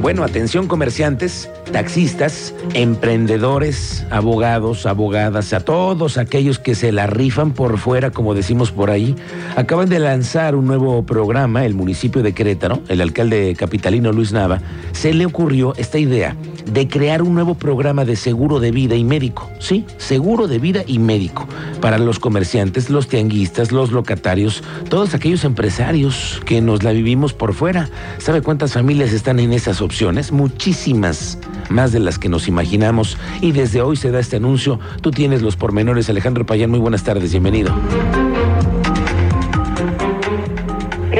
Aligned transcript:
Bueno, 0.00 0.24
atención 0.24 0.66
comerciantes, 0.66 1.50
taxistas, 1.72 2.54
emprendedores, 2.72 4.06
abogados, 4.10 4.86
abogadas, 4.86 5.52
a 5.52 5.60
todos 5.60 6.16
aquellos 6.16 6.58
que 6.58 6.74
se 6.74 6.90
la 6.90 7.06
rifan 7.06 7.52
por 7.52 7.76
fuera, 7.76 8.10
como 8.10 8.34
decimos 8.34 8.72
por 8.72 8.90
ahí, 8.90 9.14
acaban 9.56 9.90
de 9.90 9.98
lanzar 9.98 10.54
un 10.54 10.66
nuevo 10.66 11.04
programa, 11.04 11.66
el 11.66 11.74
municipio 11.74 12.22
de 12.22 12.32
Querétaro, 12.32 12.80
el 12.88 13.02
alcalde 13.02 13.54
capitalino 13.58 14.10
Luis 14.10 14.32
Nava, 14.32 14.62
se 14.92 15.12
le 15.12 15.26
ocurrió 15.26 15.74
esta 15.76 15.98
idea 15.98 16.34
de 16.66 16.88
crear 16.88 17.22
un 17.22 17.34
nuevo 17.34 17.54
programa 17.54 18.04
de 18.04 18.16
seguro 18.16 18.60
de 18.60 18.70
vida 18.70 18.94
y 18.94 19.04
médico. 19.04 19.50
Sí, 19.58 19.84
seguro 19.98 20.48
de 20.48 20.58
vida 20.58 20.82
y 20.86 20.98
médico. 20.98 21.46
Para 21.80 21.98
los 21.98 22.18
comerciantes, 22.18 22.90
los 22.90 23.08
tianguistas, 23.08 23.72
los 23.72 23.92
locatarios, 23.92 24.62
todos 24.88 25.14
aquellos 25.14 25.44
empresarios 25.44 26.40
que 26.44 26.60
nos 26.60 26.82
la 26.82 26.92
vivimos 26.92 27.32
por 27.32 27.54
fuera. 27.54 27.88
¿Sabe 28.18 28.42
cuántas 28.42 28.72
familias 28.72 29.12
están 29.12 29.40
en 29.40 29.52
esas 29.52 29.80
opciones? 29.80 30.32
Muchísimas, 30.32 31.38
más 31.68 31.92
de 31.92 32.00
las 32.00 32.18
que 32.18 32.28
nos 32.28 32.48
imaginamos. 32.48 33.16
Y 33.40 33.52
desde 33.52 33.82
hoy 33.82 33.96
se 33.96 34.10
da 34.10 34.20
este 34.20 34.36
anuncio. 34.36 34.78
Tú 35.00 35.10
tienes 35.10 35.42
los 35.42 35.56
pormenores. 35.56 36.08
Alejandro 36.10 36.46
Payán, 36.46 36.70
muy 36.70 36.80
buenas 36.80 37.04
tardes, 37.04 37.30
bienvenido. 37.30 37.74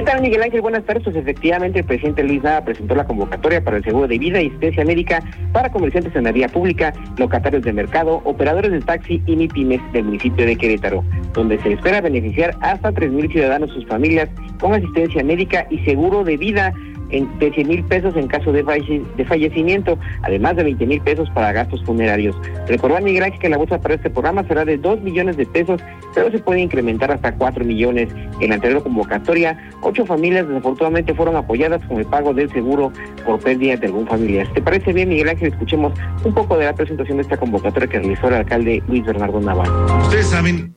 ¿Qué 0.01 0.07
tal, 0.07 0.23
Miguel 0.23 0.43
Ángel? 0.43 0.63
Buenas 0.63 0.83
tardes. 0.85 1.05
Pues 1.05 1.15
efectivamente, 1.15 1.81
el 1.81 1.85
presidente 1.85 2.25
Luis 2.25 2.43
Nava 2.43 2.65
presentó 2.65 2.95
la 2.95 3.05
convocatoria 3.05 3.63
para 3.63 3.77
el 3.77 3.85
seguro 3.85 4.09
de 4.09 4.17
vida 4.17 4.41
y 4.41 4.47
asistencia 4.47 4.83
médica 4.83 5.23
para 5.53 5.71
comerciantes 5.71 6.17
en 6.17 6.25
la 6.25 6.33
vía 6.33 6.49
pública, 6.49 6.95
locatarios 7.19 7.63
de 7.65 7.75
mercado, 7.75 8.23
operadores 8.25 8.73
de 8.73 8.81
taxi 8.81 9.23
y 9.27 9.37
MIPIMES 9.37 9.93
del 9.93 10.05
municipio 10.05 10.47
de 10.47 10.57
Querétaro, 10.57 11.05
donde 11.35 11.61
se 11.61 11.75
espera 11.75 12.01
beneficiar 12.01 12.57
hasta 12.63 12.93
3.000 12.93 13.31
ciudadanos 13.31 13.73
sus 13.73 13.85
familias 13.85 14.31
con 14.59 14.73
asistencia 14.73 15.23
médica 15.23 15.67
y 15.69 15.79
seguro 15.81 16.25
de 16.25 16.39
vida 16.39 16.73
de 17.11 17.53
100 17.53 17.69
mil 17.69 17.85
pesos 17.85 18.17
en 18.17 18.29
caso 18.29 18.53
de, 18.53 18.63
de 18.63 19.25
fallecimiento, 19.25 19.99
además 20.23 20.57
de 20.57 20.65
20 20.65 20.87
mil 20.87 21.01
pesos 21.01 21.29
para 21.31 21.53
gastos 21.53 21.83
funerarios. 21.85 22.37
Recordar, 22.69 23.03
Miguel 23.03 23.25
Ángel, 23.25 23.41
que 23.41 23.49
la 23.49 23.57
bolsa 23.57 23.81
para 23.81 23.95
este 23.95 24.11
programa 24.11 24.45
será 24.45 24.65
de 24.65 24.79
2 24.79 25.03
millones 25.03 25.37
de 25.37 25.47
pesos, 25.47 25.81
pero 26.15 26.31
se 26.31 26.39
puede 26.39 26.61
incrementar 26.61 27.11
hasta 27.11 27.35
4 27.35 27.65
millones. 27.65 28.09
En 28.41 28.49
la 28.49 28.55
anterior 28.57 28.83
convocatoria, 28.83 29.71
ocho 29.83 30.07
familias 30.07 30.49
desafortunadamente 30.49 31.15
fueron 31.15 31.37
apoyadas 31.37 31.85
con 31.87 31.99
el 31.99 32.07
pago 32.07 32.33
del 32.33 32.51
seguro 32.53 32.93
por 33.25 33.41
pérdida 33.41 33.77
de 33.77 33.87
algún 33.87 34.07
familiar. 34.07 34.47
¿Te 34.55 34.63
parece 34.63 34.93
bien, 34.93 35.09
Miguel 35.09 35.29
Ángel? 35.29 35.53
Escuchemos 35.53 35.93
un 36.25 36.35
poco 36.35 36.57
de 36.57 36.67
la 36.67 36.75
presentación 36.75 37.19
de 37.19 37.23
esta 37.23 37.37
convocatoria 37.37 37.89
que 37.89 37.99
realizó 37.99 38.29
el 38.29 38.35
alcalde 38.35 38.83
Luis 38.89 39.05
Bernardo 39.05 39.41
Navarro. 39.41 40.03
Ustedes 40.03 40.27
saben, 40.27 40.75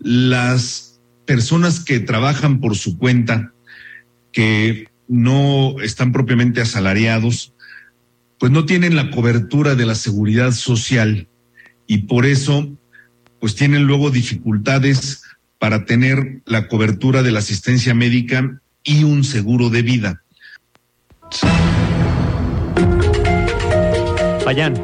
las 0.00 1.00
personas 1.24 1.84
que 1.84 2.00
trabajan 2.00 2.60
por 2.60 2.76
su 2.76 2.98
cuenta, 2.98 3.52
que 4.32 4.86
no 5.08 5.80
están 5.80 6.12
propiamente 6.12 6.60
asalariados, 6.60 7.54
pues 8.38 8.52
no 8.52 8.66
tienen 8.66 8.96
la 8.96 9.10
cobertura 9.10 9.74
de 9.74 9.86
la 9.86 9.94
seguridad 9.94 10.52
social 10.52 11.28
y 11.86 11.98
por 11.98 12.26
eso 12.26 12.68
pues 13.40 13.54
tienen 13.54 13.84
luego 13.84 14.10
dificultades 14.10 15.22
para 15.58 15.84
tener 15.84 16.42
la 16.44 16.68
cobertura 16.68 17.22
de 17.22 17.32
la 17.32 17.38
asistencia 17.38 17.94
médica 17.94 18.60
y 18.82 19.04
un 19.04 19.24
seguro 19.24 19.70
de 19.70 19.82
vida. 19.82 20.22
Vayan. 24.44 24.74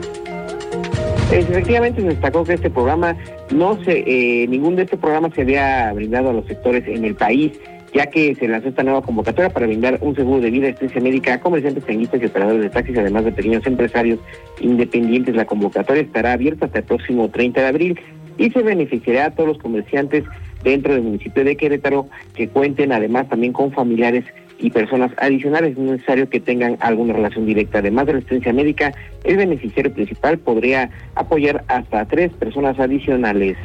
Efectivamente 1.31 2.03
se 2.03 2.09
destacó 2.09 2.45
que 2.45 2.55
este 2.55 2.69
programa 2.69 3.17
no 3.55 3.83
se, 3.85 4.01
eh, 4.01 4.47
ningún 4.49 4.77
de 4.77 4.83
estos 4.83 4.99
programas 4.99 5.33
se 5.35 5.43
había 5.43 5.93
brindado 5.93 6.31
a 6.31 6.33
los 6.35 6.47
sectores 6.47 6.85
en 6.87 7.05
el 7.05 7.15
país 7.15 7.53
ya 7.93 8.07
que 8.07 8.35
se 8.35 8.49
lanzó 8.49 8.69
esta 8.69 8.83
nueva 8.83 9.03
convocatoria 9.03 9.51
para 9.51 9.67
brindar 9.67 9.99
un 10.01 10.15
seguro 10.15 10.41
de 10.41 10.51
vida, 10.51 10.69
asistencia 10.69 11.01
médica 11.01 11.35
a 11.35 11.41
comerciantes, 11.41 11.85
tenguistas 11.85 12.23
y 12.23 12.27
operadores 12.27 12.63
de 12.63 12.71
taxis, 12.71 12.99
además 12.99 13.25
de 13.25 13.33
pequeños 13.33 13.67
empresarios 13.67 14.19
independientes. 14.61 15.35
La 15.35 15.45
convocatoria 15.45 16.03
estará 16.03 16.33
abierta 16.33 16.67
hasta 16.67 16.79
el 16.79 16.85
próximo 16.85 17.29
30 17.29 17.61
de 17.61 17.67
abril 17.67 18.01
y 18.39 18.51
se 18.51 18.63
beneficiará 18.63 19.27
a 19.27 19.31
todos 19.31 19.49
los 19.49 19.59
comerciantes 19.59 20.25
dentro 20.65 20.95
del 20.95 21.03
municipio 21.03 21.45
de 21.45 21.57
Querétaro 21.57 22.09
que 22.35 22.49
cuenten 22.49 22.93
además 22.93 23.29
también 23.29 23.53
con 23.53 23.73
familiares 23.73 24.25
y 24.59 24.71
personas 24.71 25.11
adicionales. 25.19 25.73
Es 25.73 25.79
necesario 25.79 26.29
que 26.31 26.41
tengan 26.41 26.79
alguna 26.81 27.13
relación 27.13 27.47
directa. 27.47 27.79
Además 27.79 28.07
de 28.07 28.13
la 28.13 28.19
asistencia 28.21 28.53
médica, 28.53 28.95
el 29.25 29.37
beneficiario 29.37 29.93
principal 29.93 30.39
podría 30.39 30.91
apoyar 31.15 31.65
hasta 31.69 32.07
tres 32.07 32.33
personas 32.33 32.79
adicionales. 32.79 33.57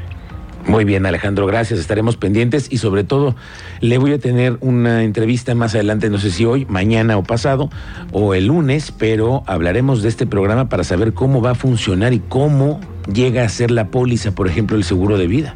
Muy 0.68 0.84
bien, 0.84 1.06
Alejandro, 1.06 1.46
gracias. 1.46 1.80
Estaremos 1.80 2.18
pendientes 2.18 2.68
y 2.70 2.80
sobre 2.80 3.06
todo 3.06 3.36
le 3.80 3.98
voy 3.98 4.12
a 4.12 4.20
tener 4.20 4.58
una 4.60 5.04
entrevista 5.04 5.56
más 5.56 5.74
adelante, 5.76 6.10
no 6.10 6.18
sé 6.18 6.30
si 6.30 6.44
hoy, 6.44 6.66
mañana 6.66 7.18
o 7.18 7.24
pasado 7.24 7.70
o 8.12 8.34
el 8.34 8.48
lunes, 8.48 8.92
pero 8.92 9.44
hablaremos 9.48 10.02
de 10.02 10.10
este 10.10 10.28
programa 10.28 10.68
para 10.68 10.84
saber 10.84 11.14
cómo 11.14 11.42
va 11.42 11.52
a 11.52 11.56
funcionar 11.56 12.12
y 12.12 12.20
cómo 12.20 12.82
llega 13.12 13.44
a 13.44 13.50
ser 13.50 13.72
la 13.72 13.88
póliza, 13.88 14.32
por 14.32 14.50
ejemplo, 14.50 14.76
el 14.76 14.84
seguro 14.84 15.18
de 15.18 15.28
vida. 15.28 15.56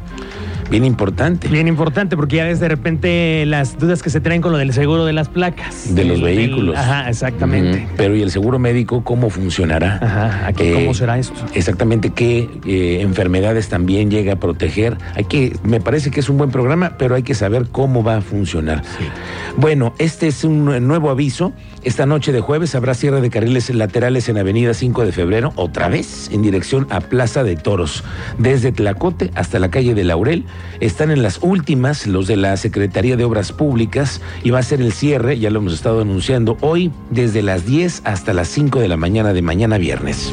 Bien 0.72 0.86
importante. 0.86 1.48
Bien 1.48 1.68
importante, 1.68 2.16
porque 2.16 2.36
ya 2.36 2.44
ves 2.44 2.58
de 2.58 2.66
repente 2.66 3.44
las 3.44 3.78
dudas 3.78 4.02
que 4.02 4.08
se 4.08 4.22
traen 4.22 4.40
con 4.40 4.52
lo 4.52 4.58
del 4.58 4.72
seguro 4.72 5.04
de 5.04 5.12
las 5.12 5.28
placas. 5.28 5.94
De 5.94 6.02
los 6.02 6.22
vehículos. 6.22 6.74
ajá, 6.78 7.10
exactamente. 7.10 7.86
Pero 7.98 8.16
¿y 8.16 8.22
el 8.22 8.30
seguro 8.30 8.58
médico 8.58 9.04
cómo 9.04 9.28
funcionará? 9.28 9.98
Ajá, 10.00 10.46
aquí 10.46 10.72
cómo 10.72 10.92
eh, 10.92 10.94
será 10.94 11.18
esto. 11.18 11.44
Exactamente, 11.52 12.08
qué 12.08 12.48
eh, 12.66 13.02
enfermedades 13.02 13.68
también 13.68 14.10
llega 14.10 14.32
a 14.32 14.36
proteger. 14.36 14.96
Hay 15.14 15.24
que, 15.24 15.54
me 15.62 15.78
parece 15.82 16.10
que 16.10 16.20
es 16.20 16.30
un 16.30 16.38
buen 16.38 16.50
programa, 16.50 16.96
pero 16.96 17.16
hay 17.16 17.22
que 17.22 17.34
saber 17.34 17.66
cómo 17.70 18.02
va 18.02 18.16
a 18.16 18.20
funcionar. 18.22 18.82
Bueno, 19.58 19.92
este 19.98 20.26
es 20.26 20.42
un 20.42 20.64
nuevo 20.88 21.10
aviso. 21.10 21.52
Esta 21.84 22.06
noche 22.06 22.32
de 22.32 22.40
jueves 22.40 22.74
habrá 22.74 22.94
cierre 22.94 23.20
de 23.20 23.28
carriles 23.28 23.68
laterales 23.74 24.28
en 24.30 24.38
Avenida 24.38 24.72
5 24.72 25.04
de 25.04 25.12
Febrero, 25.12 25.52
otra 25.56 25.88
vez 25.88 26.30
en 26.32 26.40
dirección 26.40 26.86
a 26.90 27.00
Plaza 27.00 27.44
de 27.44 27.56
Toros, 27.56 28.04
desde 28.38 28.72
Tlacote 28.72 29.32
hasta 29.34 29.58
la 29.58 29.68
calle 29.68 29.92
de 29.94 30.04
Laurel 30.04 30.46
están 30.80 31.10
en 31.10 31.22
las 31.22 31.38
últimas, 31.42 32.06
los 32.06 32.26
de 32.26 32.36
la 32.36 32.56
Secretaría 32.56 33.16
de 33.16 33.24
Obras 33.24 33.52
Públicas, 33.52 34.20
y 34.42 34.50
va 34.50 34.58
a 34.58 34.62
ser 34.62 34.80
el 34.80 34.92
cierre, 34.92 35.38
ya 35.38 35.50
lo 35.50 35.60
hemos 35.60 35.74
estado 35.74 36.00
anunciando, 36.00 36.56
hoy 36.60 36.90
desde 37.10 37.42
las 37.42 37.66
10 37.66 38.02
hasta 38.04 38.32
las 38.32 38.48
5 38.48 38.80
de 38.80 38.88
la 38.88 38.96
mañana 38.96 39.32
de 39.32 39.42
mañana 39.42 39.78
viernes. 39.78 40.32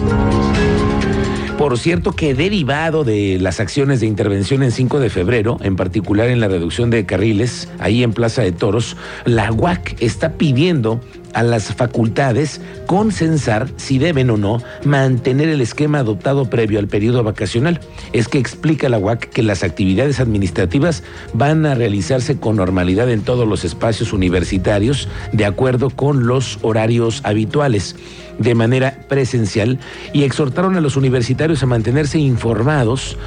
Por 1.59 1.77
cierto 1.77 2.13
que 2.13 2.33
derivado 2.33 3.03
de 3.03 3.37
las 3.37 3.59
acciones 3.59 3.99
de 3.99 4.05
intervención 4.05 4.63
en 4.63 4.71
5 4.71 5.01
de 5.01 5.09
febrero, 5.09 5.57
en 5.61 5.75
particular 5.75 6.29
en 6.29 6.39
la 6.39 6.47
reducción 6.47 6.89
de 6.89 7.05
carriles, 7.05 7.67
ahí 7.79 8.01
en 8.01 8.13
Plaza 8.13 8.41
de 8.43 8.53
Toros, 8.53 8.95
la 9.25 9.51
UAC 9.51 9.97
está 10.01 10.37
pidiendo 10.37 11.01
a 11.33 11.43
las 11.43 11.73
facultades 11.73 12.61
consensar 12.85 13.69
si 13.77 13.99
deben 13.99 14.29
o 14.29 14.37
no 14.37 14.61
mantener 14.83 15.49
el 15.49 15.61
esquema 15.61 15.99
adoptado 15.99 16.49
previo 16.49 16.79
al 16.79 16.87
periodo 16.87 17.23
vacacional. 17.23 17.79
Es 18.13 18.27
que 18.27 18.37
explica 18.37 18.89
la 18.89 18.97
UAC 18.97 19.29
que 19.29 19.43
las 19.43 19.63
actividades 19.63 20.19
administrativas 20.19 21.03
van 21.33 21.65
a 21.65 21.75
realizarse 21.75 22.39
con 22.39 22.55
normalidad 22.55 23.09
en 23.09 23.21
todos 23.21 23.47
los 23.47 23.65
espacios 23.65 24.13
universitarios 24.13 25.07
de 25.31 25.45
acuerdo 25.45 25.89
con 25.89 26.27
los 26.27 26.59
horarios 26.61 27.21
habituales 27.23 27.95
de 28.39 28.55
manera 28.55 28.95
presencial 29.07 29.79
y 30.13 30.23
exhortaron 30.23 30.75
a 30.75 30.81
los 30.81 30.97
universitarios 30.97 31.61
a 31.61 31.65
mantenerse 31.65 32.17
informados 32.17 33.17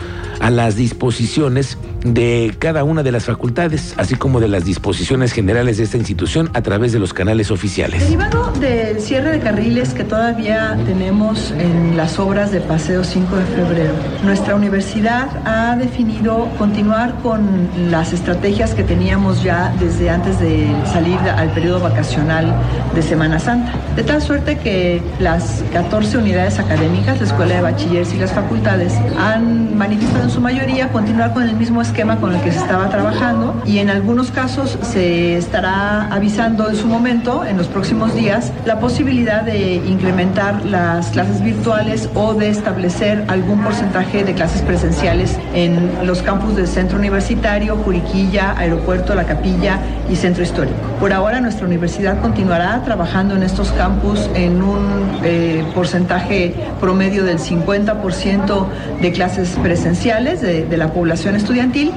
a 0.40 0.50
las 0.50 0.74
disposiciones 0.74 1.78
de 2.04 2.52
cada 2.58 2.82
una 2.82 3.04
de 3.04 3.12
las 3.12 3.26
facultades, 3.26 3.94
así 3.96 4.16
como 4.16 4.40
de 4.40 4.48
las 4.48 4.64
disposiciones 4.64 5.32
generales 5.32 5.76
de 5.76 5.84
esta 5.84 5.98
institución 5.98 6.50
a 6.52 6.62
través 6.62 6.92
de 6.92 6.98
los 6.98 7.14
canales 7.14 7.52
oficiales. 7.52 8.02
Derivado 8.02 8.50
del 8.58 9.00
cierre 9.00 9.32
de 9.32 9.40
carriles 9.40 9.94
que 9.94 10.02
todavía 10.02 10.76
tenemos 10.84 11.52
en 11.52 11.96
las 11.96 12.18
obras 12.18 12.50
de 12.50 12.60
Paseo 12.60 13.04
5 13.04 13.36
de 13.36 13.44
febrero, 13.44 13.92
nuestra 14.24 14.56
universidad 14.56 15.28
ha 15.44 15.76
definido 15.76 16.48
continuar 16.58 17.14
con 17.22 17.68
las 17.90 18.12
estrategias 18.12 18.74
que 18.74 18.82
teníamos 18.82 19.44
ya 19.44 19.72
desde 19.78 20.10
antes 20.10 20.40
de 20.40 20.66
salir 20.92 21.18
al 21.18 21.52
periodo 21.52 21.78
vacacional 21.78 22.52
de 22.94 23.02
Semana 23.02 23.38
Santa, 23.38 23.72
de 23.94 24.02
tal 24.02 24.20
suerte 24.20 24.58
que 24.58 25.01
las 25.18 25.62
14 25.72 26.18
unidades 26.18 26.58
académicas, 26.58 27.18
la 27.18 27.26
Escuela 27.26 27.54
de 27.54 27.62
Bachilleres 27.62 28.12
y 28.14 28.18
las 28.18 28.32
facultades, 28.32 28.94
han 29.18 29.76
manifestado 29.76 30.24
en 30.24 30.30
su 30.30 30.40
mayoría 30.40 30.88
continuar 30.90 31.32
con 31.32 31.42
el 31.42 31.54
mismo 31.54 31.80
esquema 31.80 32.16
con 32.16 32.34
el 32.34 32.40
que 32.42 32.52
se 32.52 32.58
estaba 32.58 32.88
trabajando 32.88 33.62
y 33.64 33.78
en 33.78 33.90
algunos 33.90 34.30
casos 34.30 34.78
se 34.82 35.36
estará 35.36 36.12
avisando 36.12 36.68
en 36.68 36.76
su 36.76 36.86
momento, 36.86 37.44
en 37.44 37.56
los 37.56 37.68
próximos 37.68 38.14
días, 38.14 38.52
la 38.64 38.78
posibilidad 38.80 39.42
de 39.42 39.76
incrementar 39.76 40.64
las 40.64 41.08
clases 41.08 41.42
virtuales 41.42 42.08
o 42.14 42.34
de 42.34 42.48
establecer 42.48 43.24
algún 43.28 43.62
porcentaje 43.62 44.24
de 44.24 44.34
clases 44.34 44.62
presenciales 44.62 45.38
en 45.54 46.06
los 46.06 46.22
campus 46.22 46.56
del 46.56 46.68
centro 46.68 46.98
universitario, 46.98 47.76
Juriquilla, 47.76 48.54
Aeropuerto, 48.56 49.14
La 49.14 49.24
Capilla 49.24 49.78
y 50.10 50.16
Centro 50.16 50.42
Histórico. 50.42 50.78
Por 51.00 51.12
ahora 51.12 51.40
nuestra 51.40 51.66
universidad 51.66 52.20
continuará 52.20 52.82
trabajando 52.84 53.34
en 53.34 53.42
estos 53.42 53.70
campus 53.72 54.28
en 54.34 54.62
un 54.62 54.91
eh, 55.22 55.64
porcentaje 55.74 56.54
promedio 56.80 57.24
del 57.24 57.38
50% 57.38 58.66
de 59.00 59.12
clases 59.12 59.56
presenciales 59.62 60.40
de, 60.40 60.76
la 60.76 60.92
población 60.92 61.36
estudiantil 61.36 61.92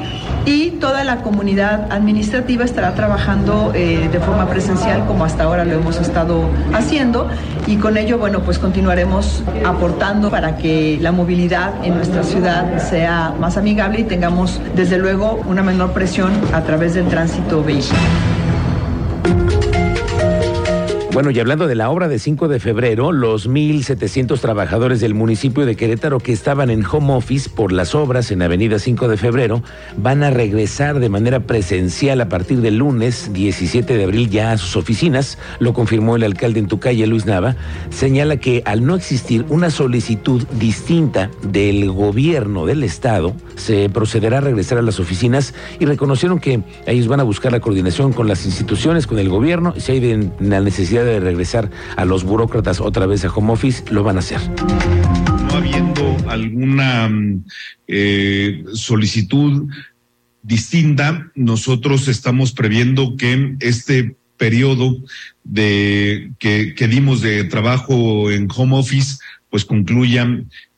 y 0.45 0.71
toda 0.71 1.03
la 1.03 1.21
comunidad 1.23 1.91
administrativa 1.91 2.65
estará 2.65 2.93
trabajando 2.93 3.71
eh, 3.73 4.09
de 4.11 4.19
forma 4.19 4.47
presencial 4.47 5.05
como 5.07 5.23
hasta 5.25 5.43
ahora 5.43 5.65
lo 5.65 5.73
hemos 5.73 5.99
estado 5.99 6.43
haciendo 6.73 7.29
y 7.67 7.77
con 7.77 7.97
ello, 7.97 8.17
bueno, 8.17 8.41
pues 8.41 8.59
continuaremos 8.59 9.43
aportando 9.65 10.29
para 10.29 10.57
que 10.57 10.99
la 11.01 11.11
movilidad 11.11 11.73
en 11.83 11.95
nuestra 11.95 12.23
ciudad 12.23 12.77
sea 12.79 13.33
más 13.39 13.57
amigable 13.57 14.01
y 14.01 14.03
tengamos 14.03 14.61
desde 14.75 14.97
luego 14.97 15.41
una 15.47 15.63
menor 15.63 15.91
presión 15.91 16.31
a 16.53 16.61
través 16.61 16.93
del 16.93 17.07
tránsito 17.07 17.63
vehicular. 17.63 17.99
Bueno, 21.15 21.31
y 21.31 21.39
hablando 21.39 21.67
de 21.67 21.75
la 21.75 21.89
obra 21.91 22.09
de 22.09 22.19
5 22.19 22.49
de 22.49 22.59
febrero, 22.59 23.13
los 23.13 23.49
1.700 23.49 24.37
trabajadores 24.41 24.99
del 24.99 25.13
municipio 25.13 25.65
de 25.65 25.77
Querétaro 25.77 26.19
que 26.19 26.33
estaban 26.33 26.69
en 26.69 26.85
home 26.85 27.13
office 27.13 27.49
por 27.49 27.71
las 27.71 27.95
obras 27.95 28.31
en 28.31 28.41
Avenida 28.41 28.79
5 28.79 29.07
de 29.07 29.15
febrero 29.15 29.63
van 29.95 30.23
a 30.23 30.29
regresar 30.29 30.99
de 30.99 31.07
manera 31.07 31.39
presencial 31.39 32.19
a 32.19 32.27
partir 32.27 32.59
del 32.59 32.79
lunes 32.79 33.31
17 33.31 33.95
de 33.95 34.03
abril 34.03 34.29
ya 34.29 34.51
a 34.51 34.57
sus 34.57 34.75
oficinas, 34.75 35.37
lo 35.59 35.71
confirmó 35.71 36.17
el 36.17 36.23
alcalde 36.23 36.59
en 36.59 36.67
tu 36.67 36.81
calle, 36.81 37.07
Luis 37.07 37.25
Nava. 37.25 37.55
Señala 37.91 38.35
que 38.35 38.61
al 38.65 38.85
no 38.85 38.93
existir 38.95 39.45
una 39.47 39.69
solicitud 39.69 40.45
distinta 40.59 41.31
del 41.43 41.89
gobierno 41.91 42.65
del 42.65 42.83
Estado, 42.83 43.33
se 43.55 43.87
procederá 43.87 44.39
a 44.39 44.41
regresar 44.41 44.79
a 44.79 44.81
las 44.81 44.99
oficinas 44.99 45.53
y 45.79 45.85
reconocieron 45.85 46.39
que 46.41 46.61
ellos 46.85 47.07
van 47.07 47.21
a 47.21 47.23
buscar 47.23 47.53
la 47.53 47.61
coordinación 47.61 48.11
con 48.11 48.27
las 48.27 48.45
instituciones, 48.45 49.07
con 49.07 49.17
el 49.17 49.29
gobierno, 49.29 49.75
si 49.77 49.93
hay 49.93 50.29
la 50.41 50.59
necesidad 50.59 51.04
de 51.05 51.19
regresar 51.19 51.69
a 51.95 52.05
los 52.05 52.23
burócratas 52.23 52.81
otra 52.81 53.05
vez 53.05 53.23
a 53.25 53.29
home 53.29 53.53
office, 53.53 53.83
lo 53.91 54.03
van 54.03 54.17
a 54.17 54.19
hacer. 54.19 54.39
No 55.47 55.53
habiendo 55.53 56.17
alguna 56.27 57.09
eh, 57.87 58.63
solicitud 58.73 59.69
distinta, 60.43 61.31
nosotros 61.35 62.07
estamos 62.07 62.51
previendo 62.51 63.15
que 63.17 63.55
este 63.59 64.15
periodo 64.37 64.97
de 65.43 66.31
que, 66.39 66.75
que 66.75 66.87
dimos 66.87 67.21
de 67.21 67.43
trabajo 67.45 68.29
en 68.31 68.47
home 68.53 68.77
office, 68.77 69.17
pues 69.49 69.65
concluya 69.65 70.27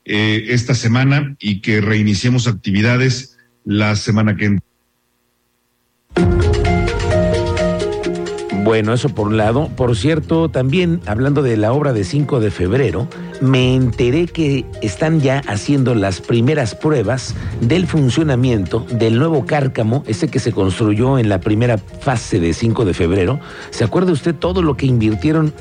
eh, 0.05 0.45
esta 0.49 0.73
semana 0.73 1.35
y 1.39 1.59
que 1.59 1.81
reiniciemos 1.81 2.47
actividades 2.47 3.37
la 3.65 3.95
semana 3.95 4.37
que 4.37 4.45
entra. 4.45 4.63
Bueno, 8.67 8.91
eso 8.91 9.07
por 9.07 9.27
un 9.27 9.37
lado. 9.37 9.69
Por 9.77 9.95
cierto, 9.95 10.49
también 10.49 10.99
hablando 11.05 11.41
de 11.41 11.55
la 11.55 11.71
obra 11.71 11.93
de 11.93 12.03
5 12.03 12.41
de 12.41 12.51
febrero, 12.51 13.07
me 13.39 13.73
enteré 13.73 14.25
que 14.27 14.65
están 14.81 15.21
ya 15.21 15.41
haciendo 15.47 15.95
las 15.95 16.19
primeras 16.19 16.75
pruebas 16.75 17.33
del 17.61 17.87
funcionamiento 17.87 18.85
del 18.91 19.19
nuevo 19.19 19.45
cárcamo, 19.45 20.03
ese 20.05 20.27
que 20.27 20.39
se 20.39 20.51
construyó 20.51 21.17
en 21.17 21.29
la 21.29 21.39
primera 21.39 21.77
fase 21.77 22.41
de 22.41 22.53
5 22.53 22.83
de 22.83 22.93
febrero. 22.93 23.39
¿Se 23.69 23.85
acuerda 23.85 24.11
usted 24.11 24.35
todo 24.35 24.61
lo 24.61 24.75
que 24.75 24.85
invirtieron 24.85 25.53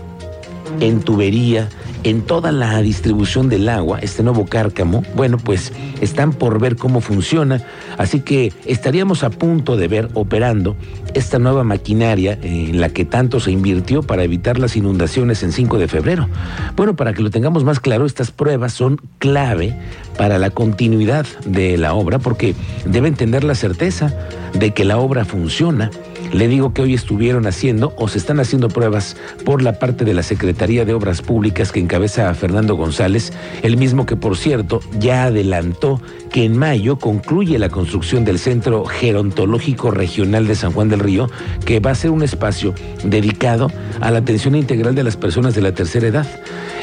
en 0.81 0.99
tubería, 1.01 1.69
en 2.07 2.23
toda 2.23 2.53
la 2.53 2.81
distribución 2.83 3.49
del 3.49 3.69
agua, 3.69 3.99
este 4.01 4.23
nuevo 4.23 4.47
cárcamo, 4.47 5.03
bueno, 5.17 5.39
pues 5.39 5.73
están 6.01 6.33
por 6.33 6.61
ver 6.61 6.77
cómo 6.77 7.01
funciona, 7.01 7.65
así 7.99 8.21
que 8.21 8.53
estaríamos 8.65 9.25
a 9.25 9.31
punto 9.31 9.77
de 9.77 9.89
ver 9.89 10.09
operando 10.15 10.77
esta 11.15 11.41
nueva 11.41 11.65
maquinaria 11.65 12.39
en 12.41 12.81
la 12.81 12.91
que 12.91 13.05
tanto 13.05 13.41
se 13.41 13.51
invirtió 13.51 14.05
para 14.05 14.23
evitar 14.23 14.57
las 14.57 14.77
inundaciones 14.77 15.43
en 15.43 15.51
5 15.51 15.79
de 15.79 15.89
febrero. 15.89 16.29
Bueno, 16.77 16.95
para 16.95 17.13
que 17.13 17.23
lo 17.23 17.31
tengamos 17.31 17.65
más 17.65 17.81
claro, 17.81 18.07
estas 18.07 18.31
pruebas 18.31 18.73
son 18.73 19.01
clave 19.19 19.77
para 20.17 20.39
la 20.39 20.51
continuidad 20.51 21.27
de 21.45 21.77
la 21.77 21.95
obra 21.95 22.21
porque 22.21 22.55
deben 22.85 23.17
tener 23.17 23.43
la 23.43 23.57
certeza 23.57 24.15
de 24.53 24.73
que 24.73 24.85
la 24.85 24.99
obra 24.99 25.25
funciona 25.25 25.91
le 26.37 26.49
digo 26.49 26.75
que 26.75 26.83
hoy 26.83 26.93
estuvieron 26.93 27.47
haciendo 27.47 27.95
o 27.97 28.09
se 28.09 28.19
están 28.19 28.41
haciendo 28.41 28.69
pruebas 28.69 29.17
por 29.47 29.63
la 29.63 29.79
parte 29.79 30.05
de 30.05 30.13
la 30.13 30.23
Secretaría 30.23 30.85
de 30.85 30.93
Obras 30.93 31.23
Públicas 31.23 31.73
que 31.73 31.81
encabeza 31.81 32.29
a 32.29 32.35
Fernando 32.35 32.77
González, 32.77 33.33
el 33.63 33.79
mismo 33.79 34.05
que 34.05 34.17
por 34.17 34.37
cierto 34.37 34.81
ya 34.99 35.25
adelantó 35.25 35.99
que 36.31 36.45
en 36.45 36.59
mayo 36.59 36.99
concluye 36.99 37.59
la 37.59 37.71
construcción 37.71 38.27
del 38.27 38.39
Centro 38.39 38.85
Gerontológico 38.85 39.91
Regional 39.91 40.47
de 40.47 40.57
San 40.57 40.73
Juan 40.73 40.91
del 40.91 41.01
Río, 41.01 41.31
que 41.65 41.81
va 41.81 41.93
a 41.93 41.95
ser 41.95 42.11
un 42.11 42.23
espacio 42.23 42.75
dedicado 43.03 43.73
a 44.03 44.11
la 44.11 44.19
atención 44.19 44.57
integral 44.57 44.95
de 44.95 45.05
las 45.05 45.17
personas 45.17 45.55
de 45.55 45.63
la 45.63 45.73
tercera 45.73 46.07
edad. 46.07 46.27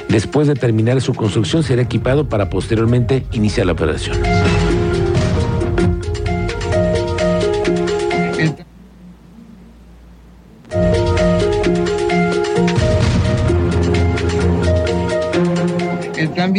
Después 0.09 0.47
de 0.47 0.55
terminar 0.55 0.99
su 0.99 1.13
construcción 1.13 1.61
será 1.61 1.83
equipado 1.83 2.27
para 2.27 2.49
posteriormente 2.49 3.23
iniciar 3.31 3.67
la 3.67 3.73
operación. 3.73 4.17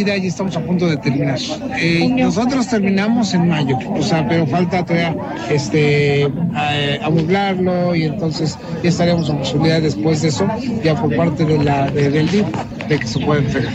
Plan 0.05 0.17
vida 0.17 0.17
y 0.17 0.29
estamos 0.29 0.56
a 0.56 0.61
punto 0.61 0.87
de 0.87 0.97
terminar. 0.97 1.39
Eh, 1.79 2.09
nosotros 2.09 2.69
terminamos 2.69 3.35
en 3.35 3.49
mayo, 3.49 3.77
o 3.91 4.03
sea, 4.03 4.27
pero 4.29 4.47
falta 4.47 4.85
todavía 4.85 5.17
este, 5.51 6.23
eh, 6.23 7.01
amoblarlo 7.03 7.95
y 7.95 8.05
entonces 8.05 8.59
ya 8.83 8.89
estaremos 8.89 9.29
en 9.29 9.39
posibilidad 9.39 9.81
después 9.81 10.23
de 10.23 10.29
eso, 10.29 10.47
ya 10.83 11.01
por 11.01 11.15
parte 11.17 11.45
de 11.45 11.59
la, 11.62 11.91
de, 11.91 12.11
del 12.11 12.31
DIF, 12.31 12.47
de 12.89 12.99
que 12.99 13.06
se 13.06 13.19
pueda 13.21 13.41
entregar. 13.41 13.73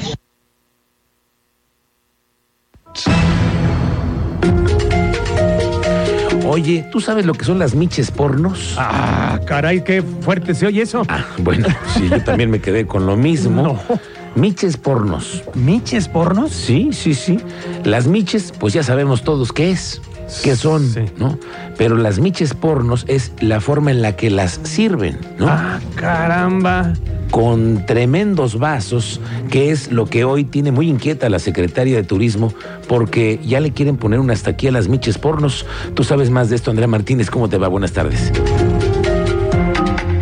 Oye, 6.52 6.84
¿tú 6.92 7.00
sabes 7.00 7.26
lo 7.26 7.36
que 7.36 7.46
son 7.46 7.60
las 7.60 7.76
miches 7.76 8.10
pornos? 8.10 8.76
Ah, 8.76 9.40
caray, 9.46 9.84
qué 9.84 10.02
fuerte 10.02 10.56
se 10.56 10.66
oye 10.66 10.81
eso. 10.81 11.04
Ah, 11.08 11.24
bueno, 11.38 11.68
sí, 11.94 12.10
yo 12.10 12.24
también 12.24 12.50
me 12.50 12.60
quedé 12.60 12.88
con 12.88 13.06
lo 13.06 13.16
mismo. 13.16 13.80
No. 13.90 14.19
Miches 14.36 14.78
pornos. 14.78 15.44
¿Miches 15.56 16.08
pornos? 16.08 16.52
Sí, 16.52 16.90
sí, 16.94 17.14
sí. 17.14 17.40
Las 17.84 18.08
miches, 18.08 18.54
pues 18.58 18.74
ya 18.74 18.84
sabemos 18.84 19.24
todos 19.24 19.52
qué 19.52 19.72
es, 19.72 20.02
qué 20.44 20.56
son, 20.56 20.88
Sí. 20.88 21.02
¿no? 21.18 21.38
Pero 21.78 21.96
las 21.98 22.20
miches 22.20 22.54
pornos 22.54 23.06
es 23.08 23.31
la 23.42 23.60
forma 23.60 23.92
en 23.92 24.02
la 24.02 24.16
que 24.16 24.30
las 24.30 24.60
sirven, 24.64 25.18
¿no? 25.38 25.48
Ah, 25.50 25.80
caramba. 25.96 26.94
Con 27.31 27.86
tremendos 27.86 28.58
vasos, 28.58 29.21
que 29.52 29.69
es 29.71 29.92
lo 29.92 30.07
que 30.07 30.24
hoy 30.24 30.44
tiene 30.45 30.71
muy 30.71 30.90
inquieta 30.90 31.30
la 31.30 31.38
secretaria 31.40 31.95
de 31.95 32.04
Turismo, 32.04 32.54
porque 32.88 33.40
ya 33.45 33.59
le 33.59 33.71
quieren 33.71 33.98
poner 33.98 34.19
una 34.19 34.33
hasta 34.33 34.52
aquí 34.52 34.68
a 34.68 34.71
las 34.71 34.88
miches 34.88 35.18
pornos. 35.18 35.66
Tú 35.94 36.04
sabes 36.04 36.30
más 36.31 36.50
de 36.50 36.56
esto, 36.56 36.71
Andrea 36.71 36.88
Martínez. 36.88 37.30
¿Cómo 37.30 37.48
te 37.48 37.57
va? 37.57 37.68
Buenas 37.68 37.92
tardes. 37.92 38.31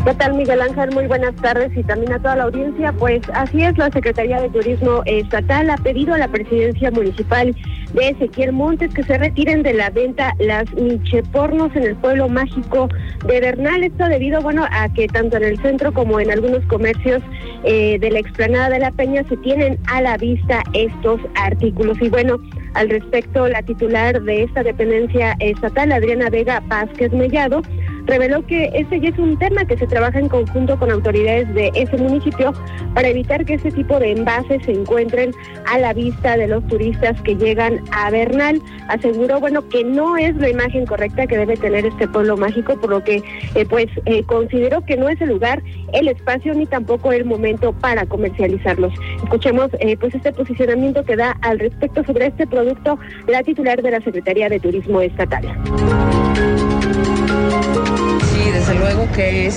¿Qué 0.08 0.14
tal, 0.14 0.36
Miguel 0.36 0.62
Ángel? 0.62 0.92
Muy 0.94 1.06
buenas 1.06 1.36
tardes 1.36 1.70
y 1.76 1.84
también 1.84 2.14
a 2.14 2.20
toda 2.20 2.38
la 2.38 2.44
audiencia. 2.44 2.94
Pues 2.94 3.20
así 3.34 3.62
es, 3.62 3.78
la 3.78 3.92
Secretaría 3.92 4.40
de 4.40 4.48
Turismo 4.48 5.02
Estatal 5.06 5.70
ha 5.70 5.76
pedido 5.76 6.14
a 6.14 6.18
la 6.18 6.30
presidencia 6.30 6.90
municipal 6.92 7.54
de 7.94 8.10
Ezequiel 8.10 8.54
Montes 8.54 8.94
que 8.94 9.04
se 9.04 9.18
retiren 9.18 9.64
de 9.64 9.74
la 9.74 9.90
venta 9.90 10.34
las 10.40 10.74
michepornos 10.76 11.76
en 11.76 11.84
el 11.84 11.96
pueblo 11.98 12.30
mágico 12.30 12.88
de 13.26 13.42
Bernal. 13.42 13.84
Esto 13.84 14.06
debido, 14.06 14.42
bueno, 14.42 14.66
a 14.72 14.88
que 14.94 15.08
tanto 15.08 15.36
en 15.36 15.44
el 15.44 15.62
centro 15.62 15.92
como 15.92 16.22
en 16.22 16.32
algunos 16.32 16.64
comercios 16.68 17.22
eh, 17.66 18.00
de 18.00 18.10
la 18.10 18.20
explanada 18.20 18.70
de 18.70 18.80
la 18.80 18.92
Peña 18.92 19.26
se 19.28 19.36
tienen 19.36 19.78
a 19.88 20.02
la 20.02 20.16
vista 20.16 20.64
estos 20.72 21.20
artículos. 21.36 21.98
Y 22.02 22.08
bueno, 22.08 22.38
al 22.76 22.90
respecto, 22.90 23.50
la 23.50 23.62
titular 23.62 24.22
de 24.22 24.44
esta 24.44 24.64
dependencia 24.64 25.36
estatal, 25.40 25.92
Adriana 25.92 26.30
Vega 26.30 26.64
Vázquez 26.68 27.12
Mellado, 27.12 27.62
reveló 28.08 28.46
que 28.46 28.72
este 28.74 29.00
ya 29.00 29.10
es 29.10 29.20
un 29.20 29.38
tema 29.38 29.66
que 29.66 29.78
se 29.78 29.86
trabaja 29.86 30.20
en 30.20 30.30
conjunto 30.30 30.80
con 30.80 30.90
autoridades 30.90 31.54
de 31.54 31.72
ese 31.76 31.98
municipio 31.98 32.54
para 32.94 33.10
evitar 33.10 33.46
que 33.46 33.56
este 33.56 33.72
tipo 33.72 34.00
de 34.00 34.14
envases 34.14 34.64
se 34.66 34.72
encuentren 34.72 35.32
a 35.66 35.78
la 35.78 35.94
vista 35.94 36.38
de 36.38 36.48
los 36.48 36.66
turistas 36.68 37.22
que 37.22 37.36
llegan 37.36 37.82
a 37.92 38.10
Bernal. 38.10 38.62
Aseguró, 38.88 39.40
bueno, 39.40 39.68
que 39.68 39.84
no 39.84 40.18
es 40.18 40.36
la 40.38 40.50
imagen 40.50 40.86
correcta 40.86 41.28
que 41.28 41.38
debe 41.38 41.58
tener 41.58 41.86
este 41.86 42.08
pueblo 42.08 42.38
mágico, 42.38 42.80
por 42.80 42.90
lo 42.90 43.04
que 43.04 43.22
eh, 43.56 43.66
pues 43.70 43.88
eh, 44.06 44.24
consideró 44.24 44.82
que 44.86 44.98
no 44.98 45.10
es 45.10 45.20
el 45.22 45.30
lugar, 45.30 45.62
el 45.94 46.08
espacio 46.08 46.54
ni 46.54 46.66
tampoco 46.66 47.12
el 47.12 47.26
momento 47.26 47.74
para 47.74 48.06
comercializarlos. 48.06 48.94
Escuchemos 49.24 49.70
eh, 49.80 49.98
pues 49.98 50.16
este 50.16 50.32
posicionamiento 50.32 51.04
que 51.04 51.18
da 51.18 51.38
al 51.42 51.60
respecto 51.60 52.04
sobre 52.06 52.28
este 52.28 52.48
producto 52.48 52.98
la 53.28 53.44
titular 53.44 53.82
de 53.82 53.92
la 53.92 54.02
Secretaría 54.02 54.48
de 54.50 54.60
Turismo 54.60 55.02
Estatal. 55.02 55.46
Desde 58.68 58.82
luego 58.82 59.10
que 59.14 59.48
es 59.48 59.56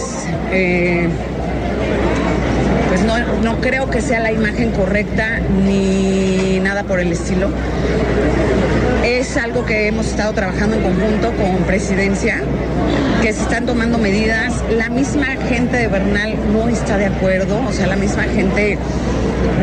pues 2.89 3.03
no, 3.03 3.19
no 3.43 3.61
creo 3.61 3.91
que 3.91 4.01
sea 4.01 4.21
la 4.21 4.31
imagen 4.31 4.71
correcta 4.71 5.41
ni 5.67 6.61
nada 6.61 6.85
por 6.85 7.01
el 7.01 7.11
estilo. 7.11 7.49
Es 9.05 9.37
algo 9.37 9.65
que 9.65 9.89
hemos 9.89 10.07
estado 10.07 10.33
trabajando 10.33 10.77
en 10.77 10.83
conjunto 10.83 11.33
con 11.33 11.57
presidencia, 11.65 12.41
que 13.21 13.33
se 13.33 13.43
están 13.43 13.67
tomando 13.67 13.99
medidas. 13.99 14.55
La 14.71 14.89
misma 14.91 15.27
gente 15.49 15.77
de 15.77 15.89
Bernal 15.89 16.37
no 16.53 16.69
está 16.69 16.97
de 16.97 17.07
acuerdo, 17.07 17.61
o 17.67 17.73
sea, 17.73 17.89
la 17.89 17.97
misma 17.97 18.23
gente 18.25 18.79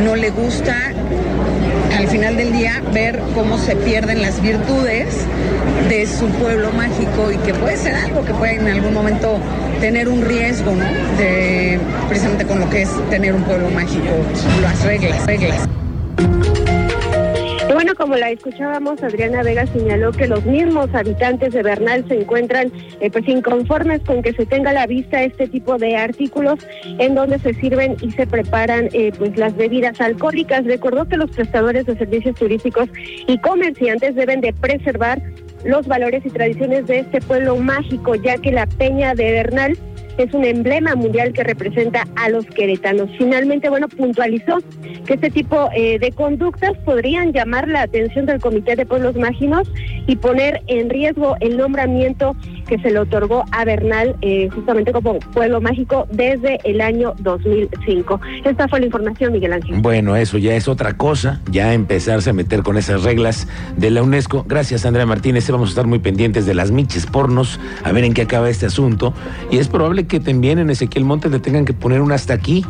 no 0.04 0.18
le 0.18 0.30
gusta 0.30 0.92
al 1.96 2.08
final 2.08 2.38
del 2.38 2.52
día 2.52 2.82
ver 2.94 3.20
cómo 3.34 3.58
se 3.58 3.76
pierden 3.76 4.22
las 4.22 4.42
virtudes 4.42 5.08
de 5.90 6.06
su 6.06 6.28
pueblo 6.30 6.72
mágico 6.72 7.32
y 7.32 7.38
que 7.38 7.54
puede 7.54 7.78
ser 7.78 7.96
algo 7.96 8.24
que 8.26 8.34
puede 8.34 8.56
en 8.56 8.68
algún 8.68 8.94
momento 8.94 9.40
tener 9.80 10.10
un 10.10 10.24
riesgo, 10.24 10.72
¿no? 10.72 10.86
De 11.18 11.80
precisamente 12.08 12.46
con 12.46 12.60
lo 12.60 12.70
que 12.70 12.84
es 12.84 12.90
tener 13.10 13.34
un 13.34 13.44
pueblo 13.44 13.70
mágico, 13.70 14.10
las 14.62 14.84
reglas, 14.84 15.26
reglas. 15.26 15.68
Bueno, 17.78 17.94
como 17.94 18.16
la 18.16 18.32
escuchábamos, 18.32 19.04
Adriana 19.04 19.44
Vega 19.44 19.68
señaló 19.68 20.12
que 20.12 20.28
los 20.28 20.44
mismos 20.44 20.90
habitantes 20.96 21.54
de 21.54 21.62
Bernal 21.62 22.04
se 22.08 22.22
encuentran 22.22 22.72
eh, 23.02 23.12
pues 23.12 23.28
inconformes 23.28 24.02
con 24.02 24.24
que 24.24 24.34
se 24.34 24.48
tenga 24.48 24.72
a 24.72 24.74
la 24.74 24.88
vista 24.88 25.22
este 25.22 25.48
tipo 25.48 25.78
de 25.78 25.96
artículos 25.96 26.58
en 26.98 27.14
donde 27.14 27.38
se 27.38 27.54
sirven 27.54 27.96
y 28.02 28.10
se 28.14 28.26
preparan 28.26 28.90
eh, 28.94 29.12
pues 29.16 29.38
las 29.38 29.56
bebidas 29.56 30.02
alcohólicas. 30.02 30.66
Recordó 30.66 31.08
que 31.08 31.18
los 31.18 31.30
prestadores 31.30 31.86
de 31.86 31.96
servicios 31.96 32.36
turísticos 32.36 32.90
y 33.28 33.38
comerciantes 33.38 34.16
deben 34.16 34.42
de 34.42 34.54
preservar 34.54 35.22
los 35.64 35.86
valores 35.86 36.26
y 36.26 36.32
tradiciones 36.32 36.88
de 36.88 37.02
este 37.02 37.22
pueblo 37.22 37.58
mágico, 37.58 38.16
ya 38.16 38.40
que 38.40 38.54
la 38.54 38.66
Peña 38.66 39.14
de 39.14 39.34
Bernal 39.34 39.78
es 40.18 40.34
un 40.34 40.46
emblema 40.46 40.96
mundial 40.96 41.34
que 41.34 41.44
representa 41.44 42.08
a 42.16 42.30
los 42.30 42.46
queretanos. 42.46 43.10
Finalmente, 43.18 43.70
bueno, 43.70 43.88
puntualizó 43.88 44.58
que 45.06 45.14
este 45.14 45.30
tipo 45.30 45.70
eh, 45.76 46.00
de 46.00 46.12
conductas 46.12 46.74
podrían 46.86 47.34
llamar 47.34 47.68
la 47.68 47.84
atención 47.84 48.26
del 48.26 48.40
Comité 48.40 48.76
de 48.76 48.86
Pueblos 48.86 49.16
Mágicos 49.16 49.72
y 50.08 50.16
poner 50.16 50.62
en 50.68 50.90
riesgo 50.90 51.36
el 51.40 51.58
nombramiento 51.58 52.36
que 52.68 52.78
se 52.80 52.92
le 52.92 53.00
otorgó 53.00 53.46
a 53.52 53.66
Bernal 53.66 54.16
eh, 54.22 54.50
justamente 54.54 54.92
como 54.92 55.20
pueblo 55.20 55.62
mágico 55.62 56.08
desde 56.12 56.60
el 56.64 56.82
año 56.82 57.14
2005. 57.20 58.20
Esta 58.44 58.68
fue 58.68 58.80
la 58.80 58.86
información, 58.86 59.34
Miguel 59.34 59.54
Ángel. 59.54 59.80
Bueno, 59.82 60.16
eso 60.16 60.38
ya 60.38 60.56
es 60.56 60.68
otra 60.68 60.98
cosa, 60.98 61.42
ya 61.50 61.74
empezarse 61.74 62.30
a 62.30 62.34
meter 62.34 62.64
con 62.64 62.78
esas 62.78 63.04
reglas 63.04 63.48
de 63.78 63.92
la 63.92 64.04
UNESCO. 64.04 64.46
Gracias, 64.48 64.86
Andrea 64.86 65.06
Martínez. 65.06 65.50
Vamos 65.50 65.70
a 65.70 65.72
estar 65.72 65.88
muy 65.88 66.00
pendientes 66.00 66.46
de 66.46 66.54
las 66.54 66.72
miches 66.72 67.06
pornos, 67.06 67.60
a 67.84 67.92
ver 67.92 68.04
en 68.04 68.14
qué 68.14 68.24
acaba 68.24 68.50
este 68.50 68.66
asunto. 68.66 69.14
Y 69.50 69.58
es 69.58 69.68
probable 69.68 70.06
que 70.06 70.07
también 70.20 70.60
en 70.60 70.70
Ezequiel 70.70 71.06
Montes 71.06 71.32
le 71.32 71.40
tengan 71.40 71.66
que 71.66 71.74
poner 71.74 72.02
un 72.02 72.12
hasta 72.12 72.34
aquí 72.34 72.66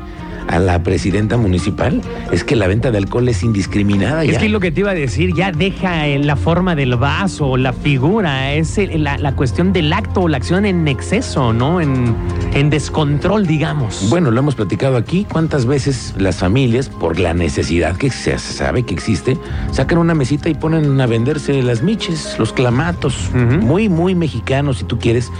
a 0.48 0.60
la 0.60 0.82
presidenta 0.82 1.38
municipal 1.38 2.02
es 2.32 2.44
que 2.44 2.56
la 2.56 2.68
venta 2.68 2.92
de 2.92 2.98
alcohol 2.98 3.28
es 3.30 3.44
indiscriminada. 3.44 4.24
Es 4.24 4.34
ya. 4.34 4.40
que 4.40 4.50
lo 4.50 4.60
que 4.60 4.72
te 4.72 4.82
iba 4.82 4.92
a 4.92 4.96
decir, 4.96 5.34
ya 5.36 5.52
deja 5.52 6.08
eh, 6.08 6.20
la 6.20 6.36
forma 6.36 6.76
del 6.76 6.96
vaso, 6.96 7.58
la 7.58 7.74
figura, 7.74 8.54
es 8.54 8.80
la, 8.96 9.18
la 9.18 9.36
cuestión 9.36 9.74
del 9.74 9.92
acto 9.92 10.22
o 10.22 10.28
la 10.28 10.38
acción 10.38 10.66
en 10.66 10.88
exceso, 10.88 11.54
¿no? 11.54 11.82
En, 11.82 12.16
en 12.54 12.70
descontrol, 12.70 13.46
digamos. 13.46 14.08
Bueno, 14.10 14.32
lo 14.32 14.40
hemos 14.40 14.56
platicado 14.56 14.98
aquí, 14.98 15.26
cuántas 15.30 15.66
veces 15.66 16.14
las 16.18 16.38
familias, 16.38 16.90
por 16.90 17.20
la 17.20 17.34
necesidad 17.34 17.98
que 17.98 18.10
se 18.10 18.38
sabe 18.38 18.84
que 18.84 18.94
existe, 18.94 19.38
sacan 19.72 19.98
una 19.98 20.14
mesita 20.14 20.50
y 20.50 20.54
ponen 20.54 21.00
a 21.00 21.06
venderse 21.06 21.62
las 21.62 21.82
miches, 21.84 22.38
los 22.40 22.54
clamatos, 22.54 23.32
muy, 23.34 23.90
muy 23.90 24.16
mexicanos 24.16 24.78
si 24.78 24.86
tú 24.86 24.98
quieres, 24.98 25.32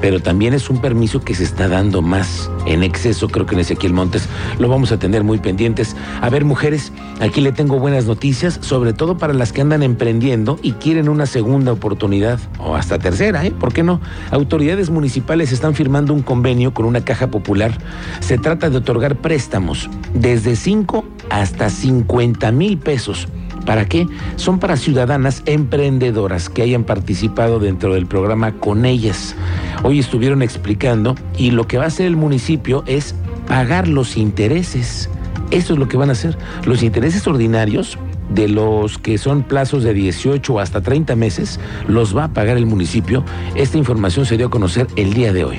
pero 0.00 0.20
también 0.20 0.54
es 0.54 0.70
un 0.70 0.80
permiso 0.80 1.20
que 1.20 1.34
se 1.34 1.44
está 1.44 1.68
dando 1.68 2.02
más 2.02 2.50
en 2.66 2.82
exceso, 2.82 3.28
creo 3.28 3.46
que 3.46 3.54
en 3.54 3.60
Ezequiel 3.60 3.92
Montes 3.92 4.28
lo 4.58 4.68
vamos 4.68 4.92
a 4.92 4.98
tener 4.98 5.24
muy 5.24 5.38
pendientes. 5.38 5.96
A 6.20 6.30
ver, 6.30 6.44
mujeres, 6.44 6.92
aquí 7.20 7.40
le 7.40 7.52
tengo 7.52 7.78
buenas 7.78 8.06
noticias, 8.06 8.58
sobre 8.62 8.92
todo 8.92 9.18
para 9.18 9.32
las 9.32 9.52
que 9.52 9.60
andan 9.60 9.82
emprendiendo 9.82 10.58
y 10.62 10.72
quieren 10.72 11.08
una 11.08 11.26
segunda 11.26 11.72
oportunidad, 11.72 12.38
o 12.58 12.76
hasta 12.76 12.98
tercera, 12.98 13.44
¿eh? 13.44 13.50
¿Por 13.50 13.72
qué 13.72 13.82
no? 13.82 14.00
Autoridades 14.30 14.90
municipales 14.90 15.52
están 15.52 15.74
firmando 15.74 16.14
un 16.14 16.22
convenio 16.22 16.74
con 16.74 16.86
una 16.86 17.04
caja 17.04 17.28
popular. 17.30 17.76
Se 18.20 18.38
trata 18.38 18.70
de 18.70 18.78
otorgar 18.78 19.16
préstamos 19.16 19.88
desde 20.14 20.56
5 20.56 21.04
hasta 21.30 21.70
50 21.70 22.52
mil 22.52 22.78
pesos. 22.78 23.28
¿Para 23.66 23.86
qué? 23.86 24.08
Son 24.36 24.58
para 24.58 24.76
ciudadanas 24.76 25.42
emprendedoras 25.46 26.48
que 26.48 26.62
hayan 26.62 26.84
participado 26.84 27.58
dentro 27.58 27.94
del 27.94 28.06
programa 28.06 28.52
con 28.52 28.84
ellas. 28.84 29.36
Hoy 29.82 29.98
estuvieron 29.98 30.42
explicando 30.42 31.14
y 31.38 31.52
lo 31.52 31.66
que 31.66 31.78
va 31.78 31.84
a 31.84 31.86
hacer 31.88 32.06
el 32.06 32.16
municipio 32.16 32.84
es 32.86 33.14
pagar 33.46 33.88
los 33.88 34.16
intereses. 34.16 35.08
Eso 35.50 35.72
es 35.72 35.78
lo 35.78 35.88
que 35.88 35.96
van 35.96 36.10
a 36.10 36.12
hacer. 36.12 36.36
Los 36.64 36.82
intereses 36.82 37.26
ordinarios 37.26 37.98
de 38.28 38.48
los 38.48 38.98
que 38.98 39.16
son 39.18 39.42
plazos 39.42 39.82
de 39.82 39.94
18 39.94 40.60
hasta 40.60 40.82
30 40.82 41.16
meses 41.16 41.58
los 41.88 42.16
va 42.16 42.24
a 42.24 42.32
pagar 42.32 42.58
el 42.58 42.66
municipio. 42.66 43.24
Esta 43.56 43.78
información 43.78 44.26
se 44.26 44.36
dio 44.36 44.46
a 44.48 44.50
conocer 44.50 44.86
el 44.96 45.14
día 45.14 45.32
de 45.32 45.44
hoy. 45.44 45.58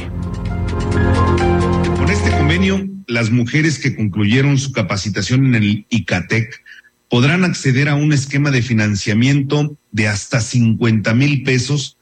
Con 1.98 2.10
este 2.10 2.30
convenio, 2.32 2.88
las 3.08 3.32
mujeres 3.32 3.80
que 3.80 3.96
concluyeron 3.96 4.58
su 4.60 4.72
capacitación 4.72 5.48
en 5.48 5.56
el 5.56 5.86
ICATEC 5.90 6.64
podrán 7.10 7.44
acceder 7.44 7.90
a 7.90 7.96
un 7.96 8.14
esquema 8.14 8.52
de 8.52 8.62
financiamiento 8.62 9.76
de 9.92 10.08
hasta 10.08 10.40
50 10.40 11.14
mil 11.16 11.44
pesos 11.44 11.98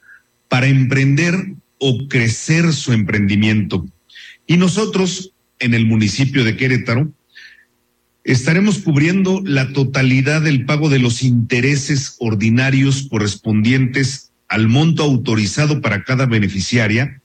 para 0.49 0.67
emprender 0.67 1.55
o 1.79 2.07
crecer 2.07 2.73
su 2.73 2.93
emprendimiento. 2.93 3.85
Y 4.45 4.57
nosotros, 4.57 5.33
en 5.59 5.73
el 5.73 5.85
municipio 5.85 6.43
de 6.43 6.55
Querétaro, 6.55 7.11
estaremos 8.23 8.79
cubriendo 8.79 9.41
la 9.43 9.73
totalidad 9.73 10.41
del 10.41 10.65
pago 10.65 10.89
de 10.89 10.99
los 10.99 11.23
intereses 11.23 12.15
ordinarios 12.19 13.07
correspondientes 13.09 14.31
al 14.47 14.67
monto 14.67 15.03
autorizado 15.03 15.81
para 15.81 16.03
cada 16.03 16.25
beneficiaria, 16.25 17.21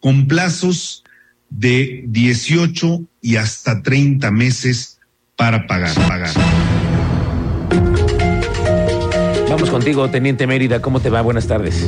con 0.00 0.26
plazos 0.26 1.04
de 1.50 2.04
18 2.08 3.02
y 3.20 3.36
hasta 3.36 3.82
30 3.82 4.30
meses 4.30 4.98
para 5.36 5.66
pagar, 5.66 5.94
pagar. 6.08 6.30
Vamos 9.48 9.68
contigo, 9.68 10.08
Teniente 10.08 10.46
Mérida. 10.46 10.80
¿Cómo 10.80 11.00
te 11.00 11.10
va? 11.10 11.20
Buenas 11.20 11.46
tardes. 11.46 11.86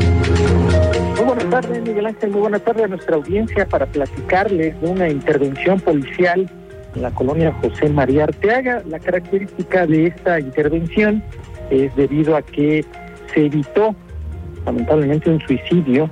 Tardes, 1.54 1.82
Miguel 1.84 2.06
Ángel. 2.06 2.30
Muy 2.30 2.40
buenas 2.40 2.62
tardes 2.62 2.82
a 2.82 2.88
nuestra 2.88 3.14
audiencia 3.14 3.64
para 3.64 3.86
platicarles 3.86 4.80
de 4.80 4.88
una 4.88 5.08
intervención 5.08 5.78
policial 5.78 6.50
en 6.96 7.00
la 7.00 7.12
colonia 7.12 7.52
José 7.62 7.88
María 7.90 8.24
Arteaga. 8.24 8.82
La 8.88 8.98
característica 8.98 9.86
de 9.86 10.08
esta 10.08 10.40
intervención 10.40 11.22
es 11.70 11.94
debido 11.94 12.34
a 12.34 12.42
que 12.42 12.84
se 13.32 13.46
evitó 13.46 13.94
lamentablemente 14.66 15.30
un 15.30 15.40
suicidio, 15.42 16.10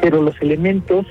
pero 0.00 0.22
los 0.22 0.40
elementos, 0.40 1.04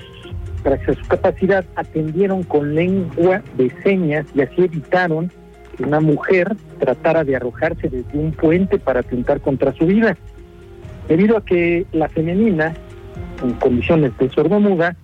gracias 0.64 0.96
a 0.96 1.02
su 1.02 1.08
capacidad, 1.08 1.66
atendieron 1.76 2.44
con 2.44 2.74
lengua 2.74 3.42
de 3.58 3.70
señas 3.82 4.24
y 4.34 4.40
así 4.40 4.62
evitaron 4.62 5.30
que 5.76 5.82
una 5.82 6.00
mujer 6.00 6.56
tratara 6.78 7.24
de 7.24 7.36
arrojarse 7.36 7.90
desde 7.90 8.18
un 8.18 8.32
puente 8.32 8.78
para 8.78 9.00
atentar 9.00 9.42
contra 9.42 9.74
su 9.74 9.84
vida. 9.84 10.16
Debido 11.08 11.36
a 11.36 11.44
que 11.44 11.84
la 11.92 12.08
femenina, 12.08 12.72
en 13.42 13.52
condiciones 13.54 14.16
de 14.18 14.30
sordomuda, 14.30 14.96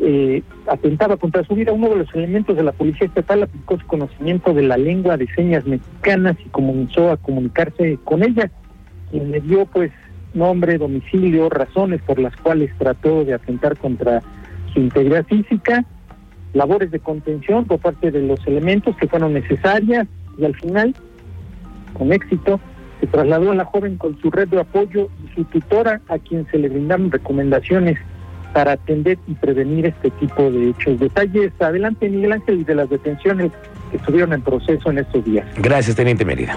eh, 0.00 0.42
atentaba 0.68 1.16
contra 1.16 1.42
su 1.44 1.54
vida, 1.54 1.72
uno 1.72 1.88
de 1.88 1.96
los 1.96 2.14
elementos 2.14 2.56
de 2.56 2.62
la 2.62 2.72
Policía 2.72 3.08
Estatal 3.08 3.42
aplicó 3.42 3.78
su 3.78 3.86
conocimiento 3.86 4.54
de 4.54 4.62
la 4.62 4.76
lengua 4.76 5.16
de 5.16 5.26
señas 5.34 5.66
mexicanas 5.66 6.36
y 6.44 6.48
comenzó 6.50 7.10
a 7.10 7.16
comunicarse 7.16 7.98
con 8.04 8.22
ella, 8.22 8.50
quien 9.10 9.30
le 9.32 9.40
dio 9.40 9.66
pues 9.66 9.90
nombre, 10.34 10.78
domicilio, 10.78 11.48
razones 11.48 12.00
por 12.02 12.18
las 12.18 12.36
cuales 12.36 12.70
trató 12.78 13.24
de 13.24 13.34
atentar 13.34 13.76
contra 13.76 14.22
su 14.72 14.80
integridad 14.80 15.26
física, 15.26 15.84
labores 16.52 16.90
de 16.90 17.00
contención 17.00 17.64
por 17.64 17.80
parte 17.80 18.10
de 18.10 18.22
los 18.22 18.46
elementos 18.46 18.96
que 18.96 19.08
fueron 19.08 19.34
necesarias 19.34 20.06
y 20.38 20.44
al 20.44 20.54
final, 20.54 20.94
con 21.94 22.12
éxito, 22.12 22.60
se 23.00 23.06
trasladó 23.06 23.50
a 23.50 23.54
la 23.54 23.64
joven 23.64 23.96
con 23.96 24.18
su 24.20 24.30
red 24.30 24.48
de 24.48 24.60
apoyo 24.60 25.08
a 26.08 26.18
quien 26.18 26.46
se 26.50 26.58
le 26.58 26.68
brindaron 26.68 27.10
recomendaciones 27.10 27.98
para 28.52 28.72
atender 28.72 29.18
y 29.26 29.34
prevenir 29.34 29.86
este 29.86 30.10
tipo 30.12 30.50
de 30.50 30.70
hechos. 30.70 30.98
Detalles 30.98 31.52
adelante, 31.60 32.08
Miguel 32.08 32.32
Ángel, 32.32 32.60
y 32.60 32.64
de 32.64 32.74
las 32.74 32.88
detenciones 32.88 33.52
que 33.90 33.98
estuvieron 33.98 34.32
en 34.32 34.42
proceso 34.42 34.90
en 34.90 34.98
estos 34.98 35.24
días. 35.24 35.46
Gracias, 35.56 35.96
Teniente 35.96 36.24
Mérida. 36.24 36.54